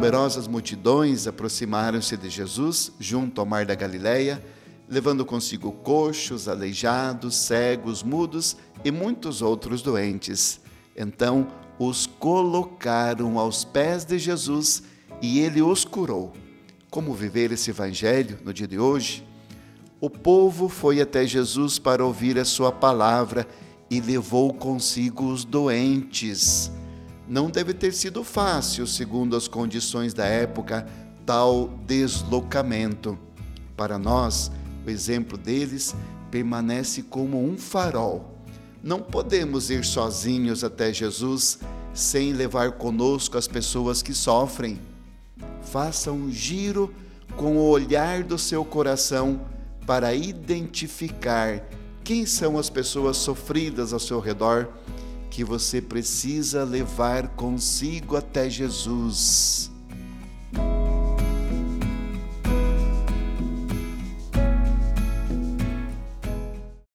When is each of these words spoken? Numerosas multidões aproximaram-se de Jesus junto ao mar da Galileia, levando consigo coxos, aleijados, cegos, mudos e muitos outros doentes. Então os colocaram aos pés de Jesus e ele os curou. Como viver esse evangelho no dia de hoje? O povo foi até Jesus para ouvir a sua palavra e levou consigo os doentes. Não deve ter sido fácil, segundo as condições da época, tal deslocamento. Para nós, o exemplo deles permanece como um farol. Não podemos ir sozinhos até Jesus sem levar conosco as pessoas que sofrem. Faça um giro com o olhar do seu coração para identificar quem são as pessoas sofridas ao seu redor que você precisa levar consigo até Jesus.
Numerosas 0.00 0.48
multidões 0.48 1.26
aproximaram-se 1.26 2.16
de 2.16 2.30
Jesus 2.30 2.90
junto 2.98 3.38
ao 3.38 3.46
mar 3.46 3.66
da 3.66 3.74
Galileia, 3.74 4.42
levando 4.88 5.26
consigo 5.26 5.70
coxos, 5.72 6.48
aleijados, 6.48 7.36
cegos, 7.36 8.02
mudos 8.02 8.56
e 8.82 8.90
muitos 8.90 9.42
outros 9.42 9.82
doentes. 9.82 10.58
Então 10.96 11.46
os 11.78 12.06
colocaram 12.06 13.38
aos 13.38 13.62
pés 13.62 14.06
de 14.06 14.18
Jesus 14.18 14.84
e 15.20 15.40
ele 15.40 15.60
os 15.60 15.84
curou. 15.84 16.32
Como 16.90 17.12
viver 17.12 17.52
esse 17.52 17.68
evangelho 17.68 18.38
no 18.42 18.54
dia 18.54 18.66
de 18.66 18.78
hoje? 18.78 19.22
O 20.00 20.08
povo 20.08 20.70
foi 20.70 21.02
até 21.02 21.26
Jesus 21.26 21.78
para 21.78 22.02
ouvir 22.02 22.38
a 22.38 22.44
sua 22.46 22.72
palavra 22.72 23.46
e 23.90 24.00
levou 24.00 24.54
consigo 24.54 25.30
os 25.30 25.44
doentes. 25.44 26.72
Não 27.30 27.48
deve 27.48 27.72
ter 27.72 27.92
sido 27.92 28.24
fácil, 28.24 28.88
segundo 28.88 29.36
as 29.36 29.46
condições 29.46 30.12
da 30.12 30.24
época, 30.24 30.84
tal 31.24 31.68
deslocamento. 31.86 33.16
Para 33.76 33.96
nós, 34.00 34.50
o 34.84 34.90
exemplo 34.90 35.38
deles 35.38 35.94
permanece 36.28 37.02
como 37.02 37.40
um 37.40 37.56
farol. 37.56 38.34
Não 38.82 38.98
podemos 38.98 39.70
ir 39.70 39.84
sozinhos 39.84 40.64
até 40.64 40.92
Jesus 40.92 41.60
sem 41.94 42.32
levar 42.32 42.72
conosco 42.72 43.38
as 43.38 43.46
pessoas 43.46 44.02
que 44.02 44.12
sofrem. 44.12 44.80
Faça 45.62 46.10
um 46.10 46.32
giro 46.32 46.92
com 47.36 47.58
o 47.58 47.68
olhar 47.68 48.24
do 48.24 48.36
seu 48.36 48.64
coração 48.64 49.40
para 49.86 50.12
identificar 50.12 51.62
quem 52.02 52.26
são 52.26 52.58
as 52.58 52.68
pessoas 52.68 53.18
sofridas 53.18 53.92
ao 53.92 54.00
seu 54.00 54.18
redor 54.18 54.68
que 55.30 55.44
você 55.44 55.80
precisa 55.80 56.64
levar 56.64 57.28
consigo 57.28 58.16
até 58.16 58.50
Jesus. 58.50 59.69